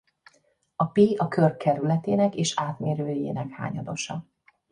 A 0.75 0.85
Pi 0.85 1.15
a 1.17 1.27
kör 1.27 1.57
kerületének 1.57 2.35
és 2.35 2.53
átmérőjének 2.57 3.49
hányadosa. 3.51 4.25